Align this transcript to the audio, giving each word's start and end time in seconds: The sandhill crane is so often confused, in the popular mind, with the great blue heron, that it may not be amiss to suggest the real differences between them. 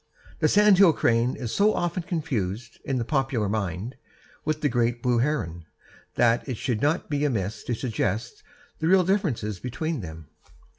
The 0.39 0.47
sandhill 0.47 0.93
crane 0.93 1.35
is 1.35 1.53
so 1.53 1.75
often 1.75 2.01
confused, 2.01 2.79
in 2.83 2.97
the 2.97 3.05
popular 3.05 3.47
mind, 3.47 3.97
with 4.43 4.61
the 4.61 4.67
great 4.67 5.03
blue 5.03 5.19
heron, 5.19 5.67
that 6.15 6.49
it 6.49 6.67
may 6.67 6.73
not 6.73 7.07
be 7.07 7.23
amiss 7.23 7.63
to 7.65 7.75
suggest 7.75 8.41
the 8.79 8.87
real 8.87 9.03
differences 9.03 9.59
between 9.59 10.01
them. 10.01 10.25